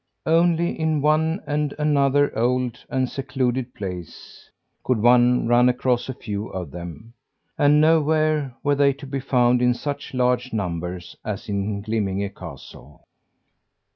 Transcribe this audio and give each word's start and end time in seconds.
Only 0.25 0.79
in 0.79 1.03
one 1.03 1.43
and 1.45 1.75
another 1.77 2.35
old 2.35 2.83
and 2.89 3.07
secluded 3.07 3.75
place 3.75 4.49
could 4.83 4.97
one 4.97 5.47
run 5.47 5.69
across 5.69 6.09
a 6.09 6.15
few 6.15 6.47
of 6.47 6.71
them; 6.71 7.13
and 7.55 7.79
nowhere 7.79 8.55
were 8.63 8.73
they 8.73 8.93
to 8.93 9.05
be 9.05 9.19
found 9.19 9.61
in 9.61 9.75
such 9.75 10.15
large 10.15 10.53
numbers 10.53 11.15
as 11.23 11.47
in 11.49 11.83
Glimminge 11.83 12.33
castle. 12.33 13.03